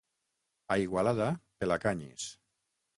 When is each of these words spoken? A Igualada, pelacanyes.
A 0.75 0.79
Igualada, 0.85 1.29
pelacanyes. 1.61 2.31